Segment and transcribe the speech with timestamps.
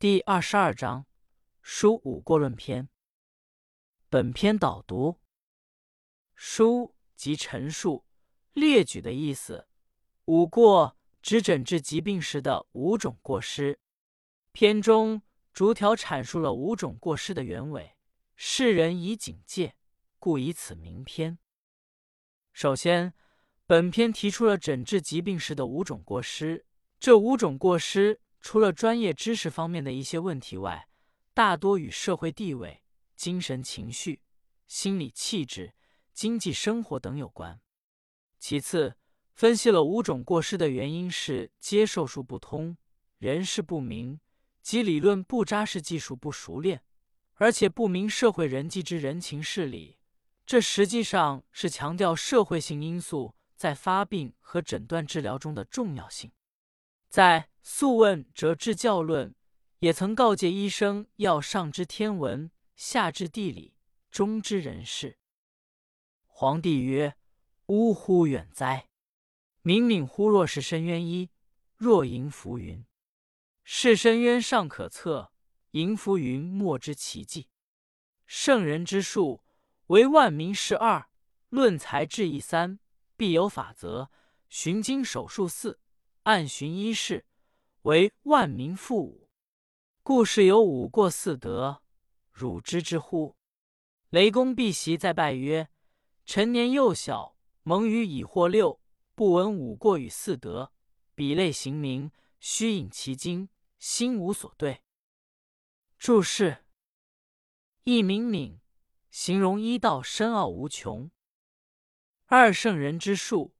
[0.00, 1.04] 第二十二章，
[1.60, 2.88] 书五过论篇。
[4.08, 5.20] 本篇导读：
[6.34, 8.06] 书即陈述、
[8.54, 9.68] 列举的意思。
[10.24, 13.78] 五过指诊治疾病时的五种过失。
[14.52, 15.20] 篇中
[15.52, 17.94] 逐条阐述了五种过失的原委，
[18.34, 19.76] 世人以警戒，
[20.18, 21.38] 故以此名篇。
[22.54, 23.12] 首先，
[23.66, 26.64] 本篇提出了诊治疾病时的五种过失。
[26.98, 28.22] 这五种过失。
[28.40, 30.88] 除了专业知识方面的一些问题外，
[31.34, 32.82] 大多与社会地位、
[33.14, 34.22] 精神情绪、
[34.66, 35.74] 心理气质、
[36.12, 37.60] 经济生活等有关。
[38.38, 38.96] 其次，
[39.34, 42.76] 分析了五种过失的原因是接受术不通、
[43.18, 44.20] 人事不明
[44.62, 46.82] 及理论不扎实、技术不熟练，
[47.34, 49.98] 而且不明社会人际之人情事理。
[50.46, 56.32] 这实际上是强调社会性因素在发病和诊断治疗中的重要性。
[57.08, 59.30] 在《素问·哲治教论》
[59.80, 63.74] 也曾告诫医生要上知天文，下知地理，
[64.10, 65.18] 中知人事。
[66.26, 67.16] 皇帝曰
[67.66, 68.88] ：“呜呼，远哉！
[69.62, 71.30] 冥冥乎若是深渊一，
[71.76, 72.84] 若迎浮云。
[73.62, 75.32] 是深渊尚可测，
[75.72, 77.48] 迎浮云莫知其迹。
[78.26, 79.44] 圣人之术，
[79.88, 81.10] 为万民事二，
[81.50, 82.80] 论才智义三，
[83.16, 84.10] 必有法则。
[84.48, 85.78] 寻经手术四。”
[86.24, 87.24] 按循一事，
[87.82, 89.30] 为万民父五，
[90.02, 91.82] 故事有五过四德，
[92.30, 93.36] 汝知之乎？
[94.10, 95.70] 雷公避席再拜曰
[96.26, 98.82] ：“臣年幼小，蒙于已惑六，
[99.14, 100.72] 不闻五过与四德，
[101.14, 104.82] 比类行名，虚引其经，心无所对。”
[105.96, 106.66] 注释：
[107.84, 108.60] 一明敏，
[109.10, 111.08] 形容医道深奥无穷；
[112.26, 113.54] 二圣人之术，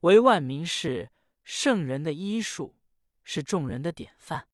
[0.00, 1.12] 为万民事。
[1.42, 2.76] 圣人的医术
[3.22, 4.48] 是众人的典范。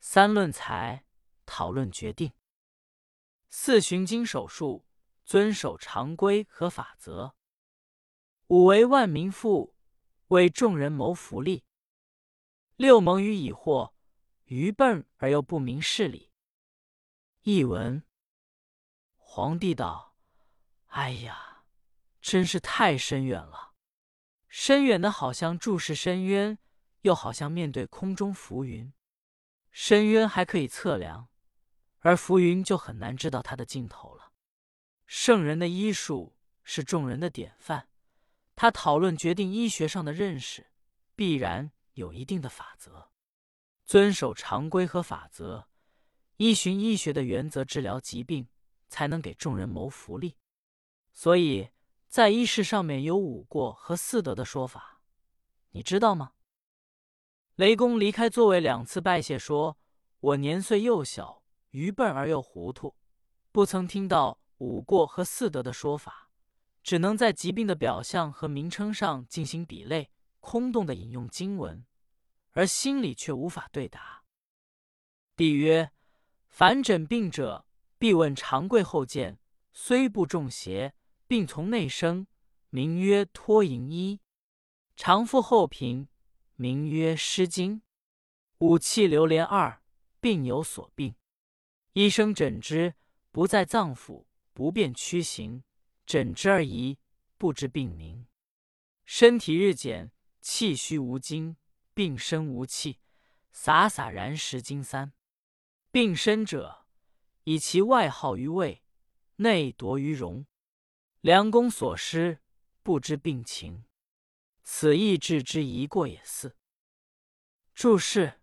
[0.00, 1.04] 三论才，
[1.44, 2.32] 讨论决定。
[3.48, 4.86] 四寻经手术，
[5.24, 7.34] 遵守常规和法则。
[8.46, 9.76] 五为万民富，
[10.28, 11.64] 为众人谋福利。
[12.76, 13.92] 六蒙于已惑，
[14.44, 16.32] 愚笨而又不明事理。
[17.42, 18.02] 译文：
[19.16, 20.16] 皇帝道
[20.88, 21.64] ：“哎呀，
[22.20, 23.74] 真是太深远了。”
[24.48, 26.58] 深远的，好像注视深渊，
[27.02, 28.92] 又好像面对空中浮云。
[29.70, 31.28] 深渊还可以测量，
[32.00, 34.32] 而浮云就很难知道它的尽头了。
[35.06, 37.88] 圣人的医术是众人的典范，
[38.54, 40.68] 他讨论决定医学上的认识，
[41.14, 43.10] 必然有一定的法则，
[43.84, 45.68] 遵守常规和法则，
[46.36, 48.48] 依循医学的原则治疗疾病，
[48.88, 50.36] 才能给众人谋福利。
[51.12, 51.70] 所以。
[52.10, 55.00] 在医事上面有五过和四德的说法，
[55.70, 56.32] 你知道吗？
[57.56, 59.76] 雷公离开座位两次拜谢，说
[60.20, 62.94] ：“我年岁幼小，愚笨而又糊涂，
[63.52, 66.30] 不曾听到五过和四德的说法，
[66.82, 71.84] 只能在疾病的表象和名称上进行比类，空洞的引用经文，
[72.52, 74.24] 而心里却无法对答。”
[75.36, 75.90] 帝曰
[76.48, 77.66] ：“凡诊病者，
[77.98, 79.38] 必问常贵后见，
[79.72, 80.94] 虽不中邪。”
[81.30, 82.26] 病从内生，
[82.70, 84.18] 名曰脱淫衣；
[84.96, 86.08] 常复后平，
[86.60, 87.80] 名曰诗经。
[88.58, 89.82] 五气流连二，
[90.20, 91.14] 病有所病。
[91.94, 92.96] 医生诊之，
[93.30, 95.64] 不在脏腑，不便屈行，
[96.04, 96.98] 诊之而已，
[97.38, 98.26] 不知病名。
[99.06, 100.12] 身体日减，
[100.42, 101.56] 气虚无精，
[101.94, 102.98] 病身无气，
[103.50, 105.14] 洒洒然失经三。
[105.90, 106.84] 病身者，
[107.44, 108.82] 以其外耗于胃，
[109.36, 110.44] 内夺于荣。
[111.22, 112.40] 良公所失，
[112.82, 113.84] 不知病情，
[114.72, 116.22] 此亦治之一过也。
[116.24, 116.56] 四
[117.74, 118.40] 注释：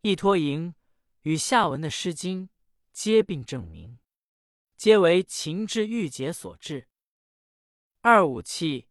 [0.00, 0.74] 一托营
[1.20, 2.48] 与下文的《诗经》
[2.92, 3.98] 皆并证明，
[4.74, 6.88] 皆为情志郁结所致。
[8.00, 8.88] 二五气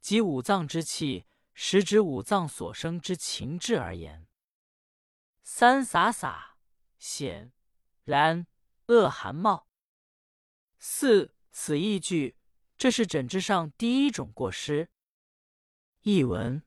[0.00, 4.26] 即五脏之气，实指五脏所生之情志而言。
[5.42, 6.56] 三洒洒
[6.98, 7.52] 显
[8.04, 8.46] 然
[8.86, 9.68] 恶寒冒。
[10.78, 11.34] 四。
[11.50, 12.36] 此意句，
[12.76, 14.90] 这是诊治上第一种过失。
[16.02, 16.62] 译文：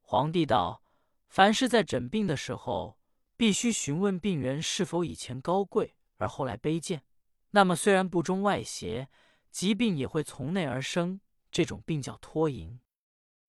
[0.00, 0.82] 皇帝道：
[1.28, 2.98] 凡是在诊病的时候，
[3.36, 7.02] 必须询问病人是否以前高贵而后来卑贱。
[7.50, 9.08] 那么，虽然不中外邪，
[9.50, 11.20] 疾病也会从内而生。
[11.50, 12.80] 这种病叫脱淫。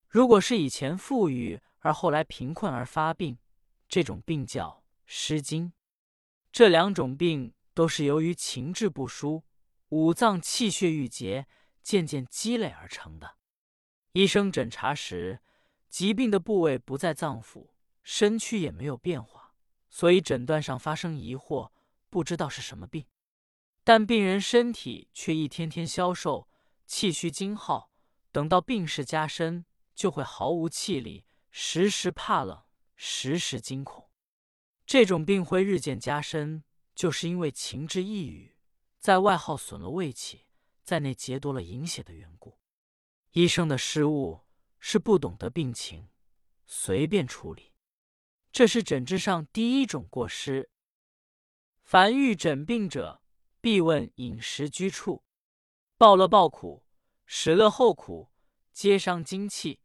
[0.09, 3.37] 如果是以前富裕而后来贫困而发病，
[3.87, 5.71] 这种病叫失精。
[6.51, 9.43] 这两种病都是由于情志不舒。
[9.89, 11.47] 五脏气血郁结，
[11.81, 13.37] 渐渐积累而成的。
[14.13, 15.39] 医生诊查时，
[15.89, 17.69] 疾病的部位不在脏腑，
[18.04, 19.56] 身躯也没有变化，
[19.89, 21.71] 所以诊断上发生疑惑，
[22.12, 23.07] 不知道是什么病。
[23.83, 26.48] 但病人身体却一天天消瘦，
[26.86, 27.89] 气虚惊耗，
[28.31, 29.65] 等到病势加深，
[29.95, 32.62] 就会毫无气力，时时怕冷，
[32.95, 34.12] 时时惊恐。
[34.86, 36.63] 这种病会日渐加深，
[36.94, 38.56] 就是因为情志抑郁，
[39.00, 40.45] 在外耗损了胃气，
[40.83, 42.60] 在内劫夺了营血的缘故。
[43.33, 44.41] 医生的失误
[44.80, 46.07] 是不懂得病情，
[46.68, 47.74] 随便处理，
[48.51, 50.69] 这是诊治上第一种过失。
[51.81, 53.24] 凡欲诊病者，
[53.59, 55.24] 必问饮食居处。
[55.97, 56.85] 暴乐暴苦，
[57.25, 58.30] 食乐后苦，
[58.71, 59.81] 皆伤精气，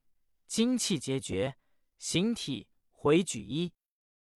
[0.47, 1.57] 精气皆绝，
[1.99, 3.73] 形体回举一。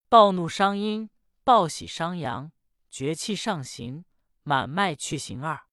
[0.07, 1.09] 暴怒伤阴，
[1.43, 2.53] 暴喜伤阳，
[2.89, 4.05] 绝气上行，
[4.43, 5.67] 满脉去行二。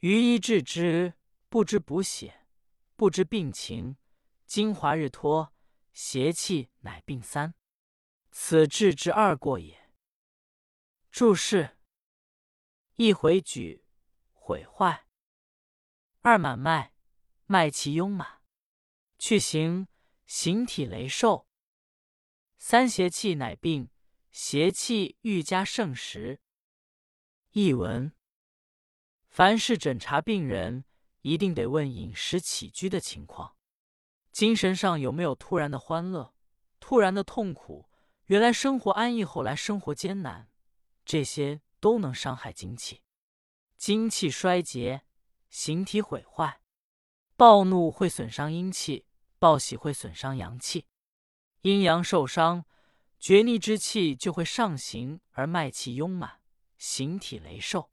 [0.00, 1.14] 余医治之，
[1.48, 2.46] 不知补血，
[2.98, 3.96] 不知病情，
[4.44, 5.54] 精华日脱，
[5.92, 7.54] 邪气乃病三。
[8.32, 9.92] 此治之二过也。
[11.12, 11.78] 注释：
[12.96, 13.84] 一回举，
[14.32, 15.06] 毁坏；
[16.22, 16.92] 二满脉，
[17.46, 18.42] 脉气壅满；
[19.16, 19.86] 去行，
[20.26, 21.46] 形体羸瘦。
[22.58, 23.90] 三邪气乃病，
[24.32, 26.40] 邪气愈加盛时。
[27.52, 28.12] 译文：
[29.28, 30.84] 凡是诊查病人，
[31.28, 33.56] 一定得问饮食起居的情况，
[34.32, 36.34] 精神上有没有突然的欢乐、
[36.80, 37.88] 突然的痛苦。
[38.26, 40.50] 原来生活安逸，后来生活艰难，
[41.04, 43.02] 这些都能伤害精气，
[43.76, 45.02] 精气衰竭，
[45.48, 46.60] 形体毁坏。
[47.36, 49.06] 暴怒会损伤阴气，
[49.38, 50.86] 暴喜会损伤阳气。
[51.62, 52.66] 阴阳受伤，
[53.18, 56.40] 厥逆之气就会上行，而脉气壅满，
[56.76, 57.90] 形体羸瘦。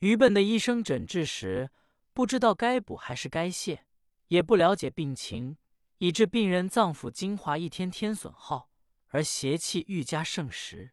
[0.00, 1.70] 愚笨的医生诊治时，
[2.12, 3.80] 不知道该补还是该泻，
[4.28, 5.56] 也不了解病情，
[5.98, 8.70] 以致病人脏腑精华一天天损耗，
[9.08, 10.92] 而邪气愈加盛时。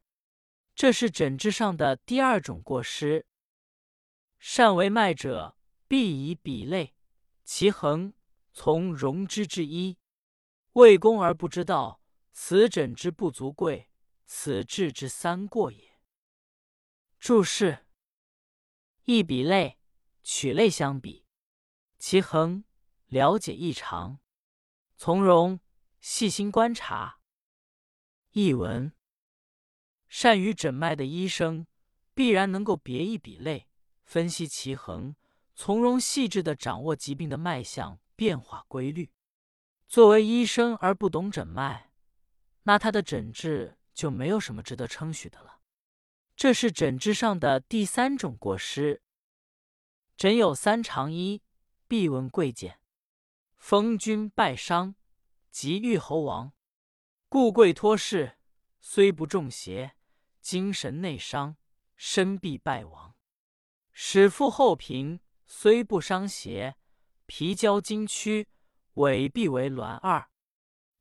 [0.76, 3.26] 这是诊治上的第二种过失。
[4.38, 5.58] 善为脉者，
[5.90, 6.96] 必以比类，
[7.44, 8.14] 其恒，
[8.54, 9.98] 从容之至一。
[10.74, 12.02] 为公而不知道，
[12.32, 13.90] 此诊之不足贵，
[14.26, 16.00] 此治之三过也。
[17.20, 17.86] 注释：
[19.04, 19.79] 一比类，
[20.24, 21.26] 取类相比；
[21.98, 22.64] 其衡，
[23.08, 24.20] 了解异常；
[24.96, 25.60] 从容，
[26.00, 27.20] 细心观察。
[28.32, 28.92] 译文：
[30.08, 31.66] 善于诊脉的医生，
[32.14, 33.68] 必然能够别一比类，
[34.04, 35.16] 分析其衡，
[35.56, 39.12] 从容细致的掌握疾病的脉象变化规律。
[39.88, 41.92] 作为医生而不懂诊脉，
[42.64, 45.62] 那他的诊治就没有什么值得称许的了。
[46.36, 49.02] 这是诊治上的第三种过失。
[50.20, 51.42] 诊有三长一，
[51.88, 52.82] 必闻贵贱。
[53.56, 54.96] 封君败伤，
[55.50, 56.52] 即欲侯王，
[57.30, 58.38] 故贵托事，
[58.82, 59.96] 虽不中邪，
[60.42, 61.56] 精神内伤，
[61.96, 63.16] 身必败亡。
[63.94, 66.76] 使腹后平，虽不伤邪，
[67.26, 68.46] 皮焦筋屈。
[68.96, 70.30] 尾必为挛二，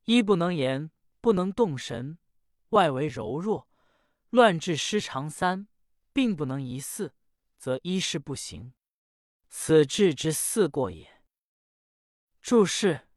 [0.05, 2.17] 一不能言，不能动神；
[2.69, 3.67] 外为柔弱，
[4.29, 5.67] 乱治失常三，
[6.13, 7.13] 并不能一四，
[7.57, 8.71] 则一事不行。
[9.49, 11.21] 此治之四过也。
[12.41, 13.07] 注释：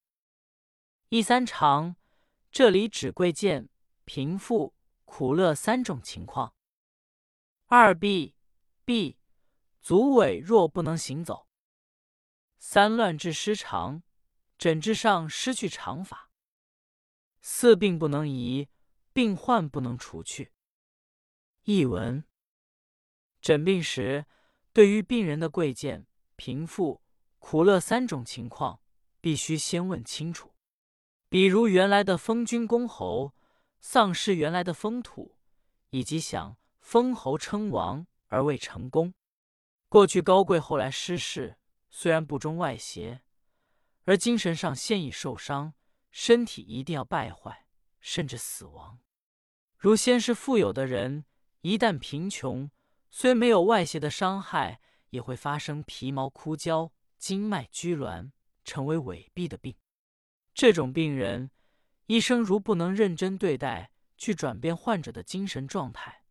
[1.11, 1.96] 一三常，
[2.50, 3.69] 这里指贵贱、
[4.05, 4.75] 贫富、
[5.05, 6.55] 苦乐三种情况。
[7.66, 8.35] 二必
[8.85, 9.18] 必，
[9.80, 11.47] 足尾弱不能行走。
[12.59, 14.02] 三乱治失常。
[14.59, 16.30] 诊治上失去常法，
[17.40, 18.68] 四病不能移，
[19.12, 20.52] 病患不能除去。
[21.64, 22.25] 译文：
[23.40, 24.25] 诊病时，
[24.73, 26.07] 对于病人的贵贱、
[26.44, 27.00] 贫富、
[27.38, 28.80] 苦乐三种情况，
[29.20, 30.50] 必须先问清楚。
[31.28, 33.32] 比如原来的封君公侯
[33.78, 35.37] 丧失原来的封土，
[35.90, 39.14] 以及想封侯称王而未成功。
[39.88, 41.58] 过去高贵，后来失势，
[41.88, 43.22] 虽然不中外邪。
[44.02, 45.75] 而精神上先已受伤，
[46.11, 47.66] 身体一定要败坏，
[48.00, 48.99] 甚至死亡。
[49.78, 51.25] 如先是富有的人，
[51.61, 52.68] 一旦贫穷，
[53.11, 54.80] 虽没有外邪的伤害，
[55.12, 58.33] 也会发生皮毛枯焦、经脉拘挛，
[58.64, 59.76] 成为痿痹的病。
[60.54, 61.50] 这种病人，
[62.07, 66.25] 医生如不能认真对待，去转变患者的精神状态，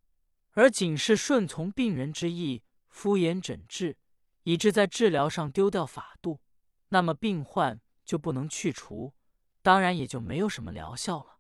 [0.52, 3.98] 而仅是顺从病人之意，敷衍诊治，
[4.44, 6.42] 以致在治疗上丢掉法度。
[6.90, 9.14] 那么病患就不能去除，
[9.62, 11.38] 当然也就没有什么疗效了。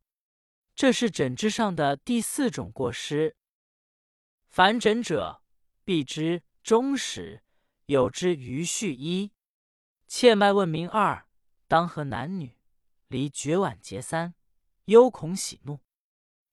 [0.75, 3.36] 这是诊治上的第四种过失。
[4.48, 5.41] 凡诊者，
[5.83, 7.41] 必知终始，
[7.88, 9.32] 有之余序一，
[10.08, 11.25] 切脉问名二，
[11.68, 12.56] 当和男女，
[13.08, 14.36] 离绝晚节三，
[14.86, 15.80] 忧恐喜怒，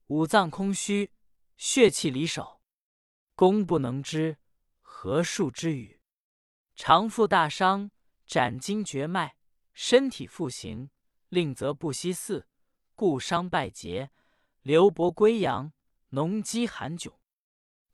[0.06, 1.12] 五脏空虚，
[1.58, 2.62] 血气离手，
[3.34, 4.38] 功不能知，
[4.80, 6.00] 何数之语？
[6.74, 7.90] 常负大伤，
[8.26, 9.36] 斩筋绝脉，
[9.74, 10.88] 身体复行，
[11.28, 12.44] 令则不息嗣，
[12.94, 14.10] 故伤败节，
[14.62, 15.72] 流薄归阳，
[16.12, 17.12] 脓积寒窘。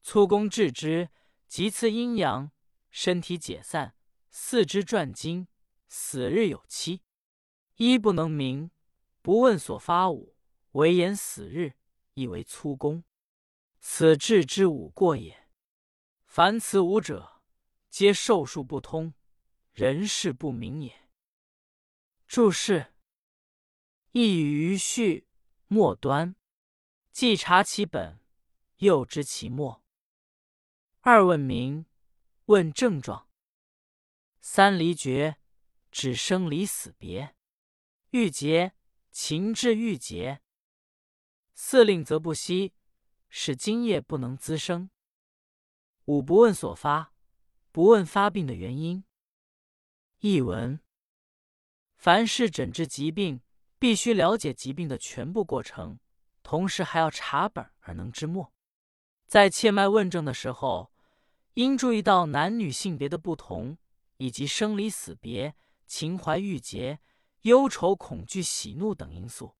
[0.02, 1.10] 粗功治之，
[1.46, 2.50] 及次阴阳，
[2.90, 3.96] 身体解散，
[4.30, 5.46] 四肢转筋，
[5.88, 7.02] 死日有期。
[7.76, 8.70] 一不能明，
[9.22, 10.36] 不问所发五，
[10.72, 11.74] 唯言死日，
[12.14, 13.04] 亦为粗功。
[13.80, 15.48] 此至之五过也。
[16.24, 17.42] 凡此五者，
[17.90, 19.14] 皆寿数不通，
[19.72, 21.08] 人事不明也。
[22.26, 22.94] 注释：
[24.12, 25.28] 一语于序
[25.68, 26.34] 末端，
[27.12, 28.18] 既察其本，
[28.78, 29.83] 又知其末。
[31.06, 31.84] 二问名，
[32.46, 33.28] 问症状。
[34.40, 35.36] 三离绝，
[35.90, 37.36] 指生离死别。
[38.12, 38.72] 郁结，
[39.10, 40.40] 情志郁结。
[41.52, 42.72] 四令则不息，
[43.28, 44.88] 使精液不能滋生。
[46.06, 47.12] 五不问所发，
[47.70, 49.04] 不问发病的原因。
[50.20, 50.80] 译文：
[51.96, 53.42] 凡是诊治疾病，
[53.78, 56.00] 必须了解疾病的全部过程，
[56.42, 58.54] 同时还要查本而能知末。
[59.26, 60.93] 在切脉问症的时候，
[61.54, 63.78] 应注意到男女性别的不同，
[64.18, 65.54] 以及生离死别、
[65.86, 67.00] 情怀郁结。
[67.42, 69.54] 忧愁、恐惧、喜怒等因素，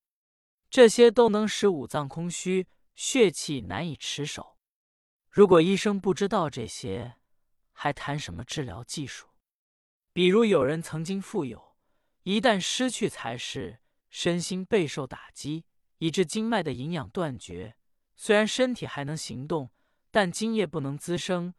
[0.71, 4.57] 这些都能使五脏空虚，血气难以持守。
[5.29, 7.17] 如果医生不知道这些，
[7.73, 9.29] 还谈什么治疗技术？
[10.15, 11.77] 比如有人曾经富有，
[12.23, 15.67] 一旦失去财势，身心备受打击，
[15.99, 17.77] 以致经脉的营养断绝。
[18.17, 19.71] 虽然身体还能行动，
[20.11, 21.53] 但精液不能滋生，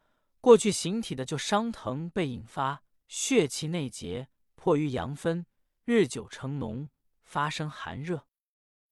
[0.46, 5.48] 过去形体的就伤疼，被引发血气内结，迫于阳分。
[5.86, 6.90] 日久成脓，
[7.24, 8.28] 发生寒热。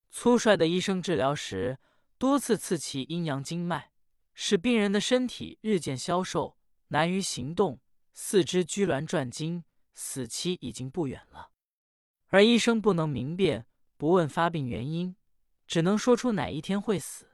[0.10, 1.78] 粗率的医生治疗时，
[2.18, 3.92] 多次刺其阴阳经脉，
[4.34, 6.58] 使病人的身体日渐消瘦，
[6.88, 7.80] 难于行动，
[8.16, 11.52] 四肢拘挛转筋，死期已经不远了。
[12.30, 13.68] 而医生不能明辨，
[13.98, 15.16] 不问发病原因，
[15.68, 17.28] 只能说出哪一天会死，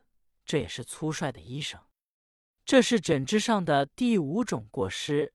[0.44, 1.80] 这也是粗率的医生。
[2.70, 5.34] 这是诊治上的第五种过失。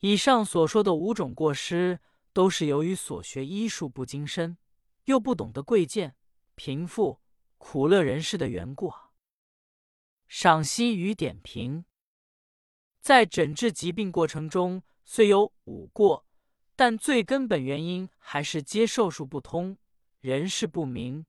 [0.00, 2.00] 以上所说的五种过失。
[2.34, 4.56] 都是由于所学医术不精深，
[5.06, 6.14] 又不懂得贵贱、
[6.54, 7.18] 贫富、
[7.56, 8.92] 苦乐人士的缘故。
[10.28, 11.86] 赏析与点评：
[13.00, 16.24] 在诊治疾病过程中，虽有五过，
[16.76, 19.76] 但最根本原因还是接受术不通、
[20.20, 21.24] 人事不明，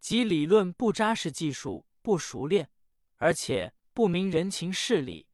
[0.00, 2.68] 即理论不扎实、技术不熟练，
[3.16, 5.26] 而且不明人情事理。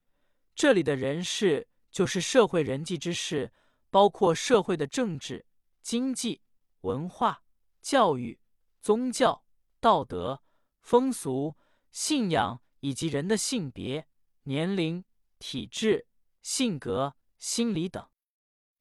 [0.54, 3.52] 这里的人事，就是社会人际之事。
[3.90, 5.46] 包括社会的政治、
[5.80, 6.42] 经济、
[6.82, 7.42] 文化、
[7.80, 8.38] 教育、
[8.82, 9.42] 宗教、
[9.80, 10.42] 道德、
[10.82, 11.56] 风俗、
[11.90, 14.06] 信仰，以及人的性别、
[14.42, 15.02] 年龄、
[15.38, 16.06] 体质、
[16.42, 18.06] 性格、心理等。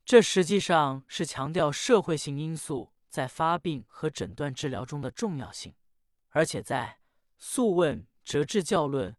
[0.04, 5.74] 这实际上是强调社会性因素在发病和诊断治疗中的重要性。
[6.32, 7.00] 而且在
[7.38, 9.14] 《素问·哲治教论》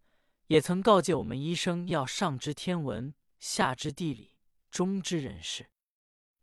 [0.48, 4.32] 也曾告诫我们：医生要上知天文，下知地理，
[4.70, 5.68] 中知人事。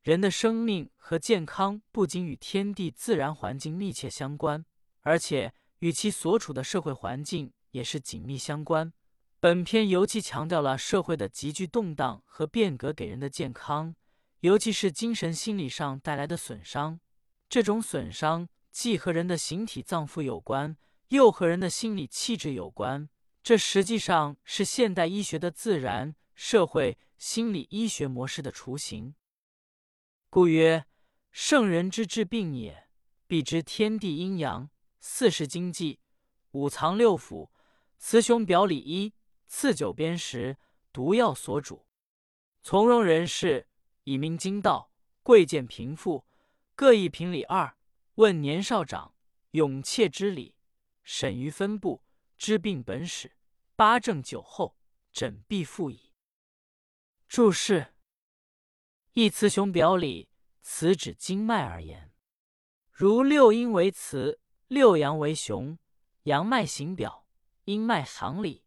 [0.04, 4.64] 人的生命和健康不仅与天地自然环境密切相关，
[5.02, 8.94] 而且与其所处的社会环境也是紧密相关。
[9.40, 13.96] 本篇尤其强调了社会的急剧动荡和变革给人的健康，
[14.42, 17.00] 尤其是精神心理上带来的损伤。
[17.50, 23.10] 这种损伤既和人的形体脏腑有关，又和人的心理气质有关。
[23.46, 29.14] 这实际上是现代医学的自然、社会、心理医学模式的雏形。
[30.32, 30.88] 故曰：
[31.30, 32.90] 圣人之治病也，
[33.28, 36.00] 必知天地阴阳、四时经济、
[36.54, 37.52] 五脏六腑、
[38.00, 39.14] 雌雄表里一、
[39.46, 40.58] 次九边十、
[40.92, 41.86] 毒药所主。
[42.64, 43.68] 从容人士
[44.06, 46.26] 以明经道，贵贱贫富
[46.74, 47.78] 各一评理二。
[48.16, 49.14] 问年少长，
[49.52, 50.56] 勇怯之理，
[51.04, 52.02] 审于分部，
[52.38, 53.36] 知病本始。
[53.76, 54.78] 八正九后，
[55.12, 56.14] 诊必复矣。
[57.28, 57.94] 注释。
[59.14, 60.30] 一雌雄表里，
[60.62, 62.14] 此指经脉而言。
[62.92, 65.78] 如六阴为雌，六阳为雄，
[66.24, 67.28] 阳脉行表，
[67.66, 68.64] 阴脉行里。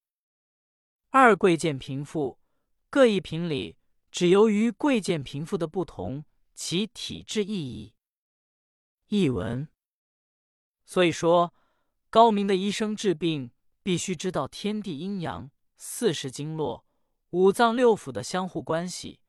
[1.10, 2.38] 二贵贱贫富
[2.90, 3.78] 各一平里，
[4.10, 7.94] 只由于贵贱贫富的不同，其体质意义。
[9.08, 9.68] 译文。
[10.84, 11.54] 所以说，
[12.10, 13.50] 高明的医生治病
[13.88, 16.84] 必须知道天地阴阳、四时经络、
[17.30, 19.20] 五脏六腑的相互关系。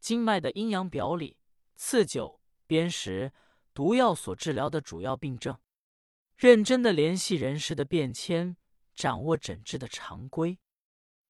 [0.00, 1.36] 经脉的阴阳表里、
[1.76, 3.32] 刺九、砭石、
[3.72, 5.56] 毒药所治疗的主要病症，
[6.34, 8.56] 认真的联系人事的变迁，
[8.92, 10.58] 掌握诊治的常规。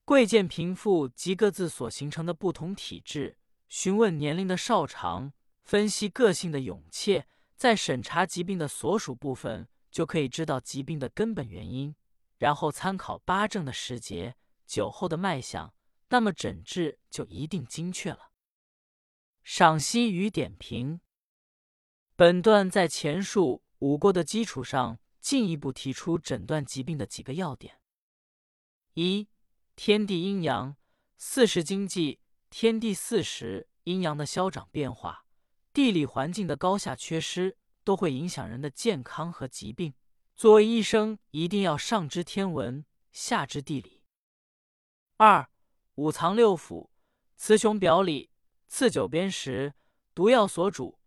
[0.06, 3.36] 贵贱贫富及各自所形成的不同体质，
[3.68, 11.94] 询问年龄的少长，分析个性的勇怯，在审查疾病的所属部分，就可以知道疾病的根本原因。
[12.38, 15.74] 然后参考八正的时节、酒后的脉象，
[16.08, 18.30] 那么诊治就一定精确了。
[19.42, 21.00] 赏析与点评：
[22.16, 27.80] 本段在前述五过的基础上，进一步提出诊断疾病的几个要点：
[28.94, 29.28] 一。
[29.80, 30.76] 天地阴阳，
[31.16, 32.20] 四时经济。
[32.50, 35.24] 天地四时，阴阳的消长变化，
[35.72, 39.94] 地理环境的高下缺失，都会影响人的健康和疾病。
[40.38, 44.04] 作为医生，一定要上知天文，下知地理。
[45.16, 45.50] 二
[45.96, 46.90] 五脏六腑，
[47.36, 48.30] 雌雄表里，
[48.68, 49.74] 次九边时，
[50.14, 51.00] 毒药所主。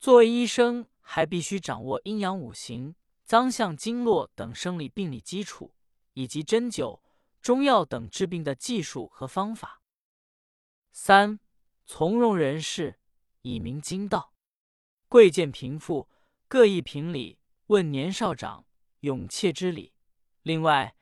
[0.00, 2.94] 作为医生，还必须掌握阴阳五行、
[3.26, 5.74] 脏象经络等生理病理基础，
[6.14, 7.02] 以及针灸。
[7.42, 9.82] 中药等治病的技术和方法。
[10.92, 11.38] 三、
[11.84, 12.98] 从容人士，
[13.42, 14.32] 以明经道。
[15.08, 16.08] 贵贱贫富
[16.48, 18.64] 各异评理，问年少长，
[19.00, 19.92] 勇怯之理。
[20.42, 20.94] 另外，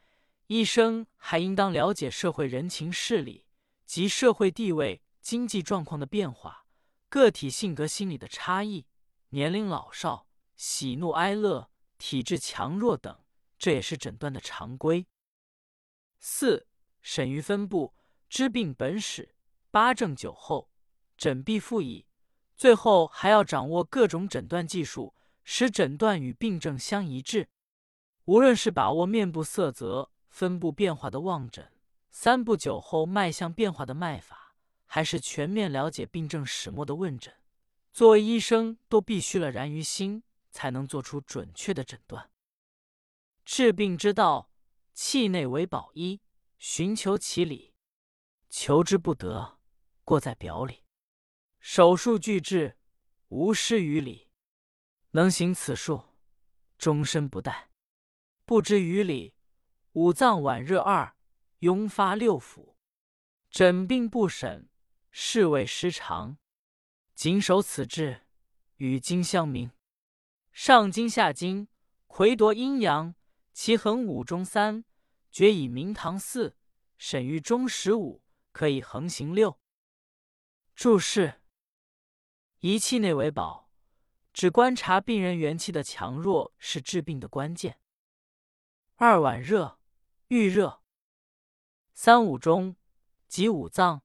[0.46, 3.46] 医生还应当了解社会人情事理
[3.84, 6.66] 及社会地位、经济状况的变化，
[7.08, 8.86] 个体性格心理的差异，
[9.30, 13.24] 年龄老少、喜怒哀乐、体质强弱等，
[13.58, 15.06] 这也是诊断的常规。
[16.18, 16.66] 四
[17.00, 17.94] 审于分部，
[18.28, 19.34] 知病本始，
[19.70, 20.70] 八正九候，
[21.16, 22.06] 诊必复矣。
[22.56, 27.48] 最后还要掌握各种诊断技术，使诊断与病症相一致。
[28.26, 31.72] 无论是把握面部色泽、分布变化的望诊，
[32.10, 34.54] 三步九后脉象变化的脉法，
[34.84, 37.34] 还是全面了解病症始末的问诊，
[37.92, 42.30] 作为医生都必须了然于心，才能做出准确的诊断。
[43.44, 44.50] 治病之道。
[44.98, 46.22] 气内为宝衣，
[46.56, 47.74] 寻求其理，
[48.48, 49.58] 求之不得，
[50.04, 50.84] 过在表里。
[51.60, 52.78] 手术俱治，
[53.28, 54.30] 无失于理。
[55.10, 56.02] 能行此术，
[56.78, 57.65] 终身不殆。
[58.46, 59.34] 不知于理，
[59.94, 61.16] 五脏脘热二，
[61.58, 62.76] 壅发六腑。
[63.50, 64.68] 诊病不审，
[65.10, 66.38] 是谓失常。
[67.12, 68.22] 谨守此志，
[68.76, 69.72] 与经相明。
[70.52, 71.66] 上经下经，
[72.06, 73.16] 魁夺阴阳。
[73.52, 74.84] 其衡五中三，
[75.32, 76.56] 决以明堂四，
[76.96, 79.58] 审于中十五，可以横行六。
[80.76, 81.40] 注释：
[82.60, 83.72] 以气内为宝，
[84.32, 87.80] 只观察病人元气的强弱是治病的关键。
[88.98, 89.78] 二脘热，
[90.28, 90.80] 预热。
[91.92, 92.76] 三五中，
[93.28, 94.02] 即五脏，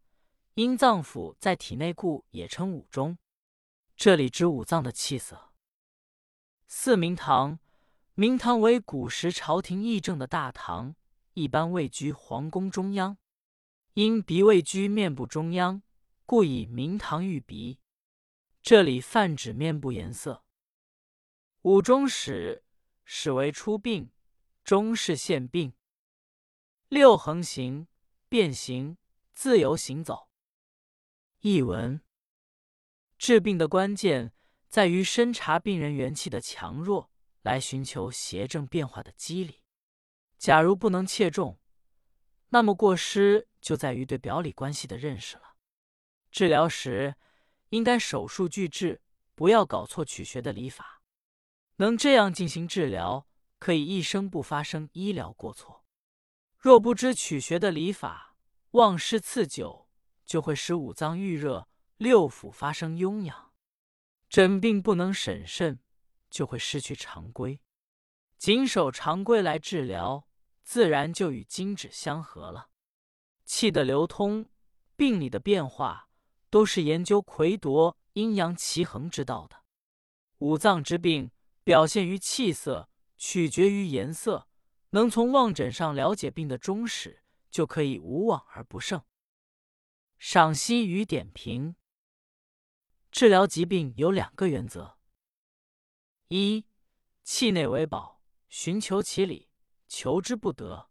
[0.56, 3.18] 阴脏腑在体内，故也称五中。
[3.96, 5.54] 这里指五脏的气色。
[6.68, 7.60] 四明堂。
[8.16, 10.96] 明堂为古时朝廷议政的大堂，
[11.36, 13.18] 一般位居皇宫中央。
[13.94, 15.82] 因鼻位居面部中央，
[16.26, 17.80] 故以明堂喻鼻。
[18.62, 20.44] 这里泛指面部颜色。
[21.62, 22.66] 五中始，
[23.06, 24.12] 始为出病，
[24.64, 25.74] 中是现病。
[26.90, 27.88] 六横行，
[28.28, 28.98] 变形，
[29.34, 30.30] 自由行走。
[31.40, 32.02] 译文：
[33.18, 34.34] 治病的关键
[34.68, 37.12] 在于深察病人元气的强弱。
[37.44, 39.64] 来寻求邪正变化的机理。
[40.38, 41.60] 假如不能切中，
[42.50, 45.56] 那么过失就在于对表里关系的认识了。
[46.30, 47.16] 治疗时
[47.70, 49.02] 应该手术俱治，
[49.34, 51.02] 不要搞错取穴的理法。
[51.78, 53.28] 能这样进行治疗，
[53.62, 55.86] 可以一生不发生医疗过错。
[56.58, 58.36] 若不知取穴的理法，
[58.72, 59.88] 忘失次久，
[60.26, 63.54] 就会使五脏郁热，六腑发生痈痒，
[64.28, 65.80] 诊病不能审慎。
[66.32, 67.60] 就会失去常规，
[68.38, 70.30] 谨守常规来治疗，
[70.64, 72.70] 自然就与精旨相合了。
[73.44, 74.50] 气的流通、
[74.96, 76.08] 病理的变化，
[76.50, 79.66] 都是研究魁夺阴阳齐衡之道的。
[80.38, 81.32] 五脏之病
[81.66, 82.90] 表现于气色，
[83.24, 84.48] 取决于颜色。
[84.90, 89.04] 能从望诊上了解病的终始，就可以无往而不胜。
[90.18, 91.76] 赏析与点评：
[93.12, 94.98] 治疗疾病有两个原则。
[96.30, 96.66] 一
[97.24, 99.50] 气内为宝，寻求其理，
[99.88, 100.90] 求之不得，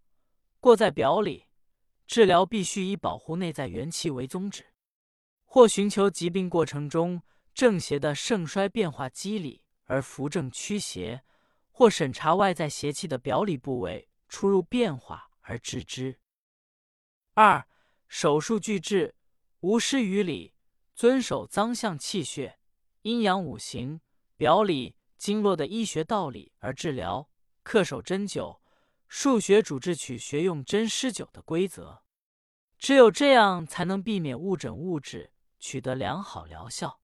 [0.61, 1.49] 过在表里。
[2.07, 4.73] 治疗必须以保护内在元气为宗旨，
[5.45, 11.23] 或寻求疾病过程中正邪的盛衰变化机理而扶正驱邪，
[11.71, 16.21] 或审查外在邪气的表里部位出入变化而治之。
[17.35, 17.67] 二
[18.09, 19.15] 手术俱治，
[19.61, 20.55] 无失于理，
[20.95, 22.59] 遵守脏象气血、
[23.03, 24.01] 阴阳五行、
[24.37, 24.97] 表里。
[25.21, 27.29] 经络的医学道理而治疗，
[27.63, 28.59] 恪守针灸，
[29.07, 32.03] 数学主治取穴用针施灸的规则。
[32.79, 37.03] 只有这样，才能避免误诊误治，取得良好疗效。